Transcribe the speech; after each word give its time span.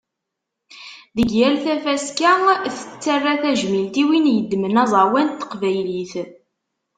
Deg 1.17 1.29
yal 1.39 1.55
tafaska, 1.63 2.31
tettara 2.77 3.33
tajmilt 3.41 3.95
i 4.01 4.03
win 4.09 4.25
yeddmen 4.35 4.79
aẓawan 4.83 5.27
n 5.31 5.35
teqbaylit. 5.39 6.13